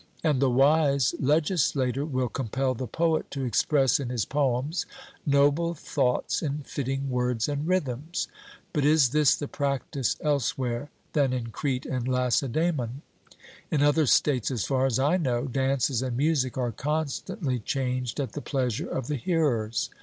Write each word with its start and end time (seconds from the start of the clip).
And 0.23 0.39
the 0.41 0.49
wise 0.49 1.13
legislator 1.19 2.03
will 2.05 2.27
compel 2.27 2.73
the 2.73 2.87
poet 2.87 3.29
to 3.29 3.43
express 3.45 3.99
in 3.99 4.09
his 4.09 4.25
poems 4.25 4.87
noble 5.27 5.75
thoughts 5.75 6.41
in 6.41 6.63
fitting 6.65 7.11
words 7.11 7.47
and 7.47 7.67
rhythms. 7.67 8.27
'But 8.73 8.83
is 8.83 9.09
this 9.11 9.35
the 9.35 9.47
practice 9.47 10.15
elsewhere 10.21 10.89
than 11.13 11.33
in 11.33 11.51
Crete 11.51 11.85
and 11.85 12.07
Lacedaemon? 12.07 13.03
In 13.69 13.83
other 13.83 14.07
states, 14.07 14.49
as 14.49 14.65
far 14.65 14.87
as 14.87 14.97
I 14.97 15.17
know, 15.17 15.45
dances 15.45 16.01
and 16.01 16.17
music 16.17 16.57
are 16.57 16.71
constantly 16.71 17.59
changed 17.59 18.19
at 18.19 18.31
the 18.31 18.41
pleasure 18.41 18.89
of 18.89 19.05
the 19.05 19.17
hearers.' 19.17 19.91